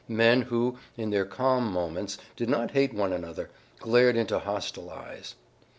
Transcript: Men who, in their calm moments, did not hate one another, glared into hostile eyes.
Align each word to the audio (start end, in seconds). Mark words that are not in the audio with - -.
Men 0.07 0.41
who, 0.41 0.79
in 0.97 1.11
their 1.11 1.25
calm 1.25 1.71
moments, 1.71 2.17
did 2.35 2.49
not 2.49 2.71
hate 2.71 2.91
one 2.91 3.13
another, 3.13 3.51
glared 3.79 4.15
into 4.17 4.39
hostile 4.39 4.89
eyes. 4.89 5.35